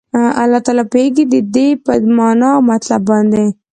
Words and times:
الله 0.43 0.59
تعالی 0.65 0.83
پوهيږي 0.93 1.23
ددي 1.33 1.67
په 1.85 1.91
معنا 2.17 2.49
او 2.55 2.61
مطلب 2.71 3.01
باندي 3.09 3.45